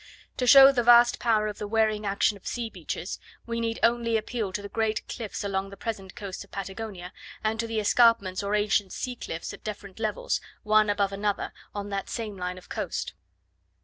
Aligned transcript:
To 0.37 0.47
show 0.47 0.71
the 0.71 0.81
vast 0.81 1.19
power 1.19 1.45
of 1.47 1.59
the 1.59 1.67
wearing 1.67 2.07
action 2.07 2.35
of 2.35 2.47
sea 2.47 2.71
beaches, 2.71 3.19
we 3.45 3.59
need 3.61 3.77
only 3.83 4.17
appeal 4.17 4.51
to 4.51 4.61
the 4.63 4.67
great 4.67 5.07
cliffs 5.07 5.43
along 5.43 5.69
the 5.69 5.77
present 5.77 6.15
coast 6.15 6.43
of 6.43 6.49
Patagonia, 6.49 7.13
and 7.43 7.59
to 7.59 7.67
the 7.67 7.79
escarpments 7.79 8.41
or 8.41 8.55
ancient 8.55 8.93
sea 8.93 9.15
cliffs 9.15 9.53
at 9.53 9.63
different 9.63 9.99
levels, 9.99 10.41
one 10.63 10.89
above 10.89 11.11
another, 11.13 11.53
on 11.75 11.89
that 11.89 12.09
same 12.09 12.35
line 12.35 12.57
of 12.57 12.67
coast. 12.67 13.13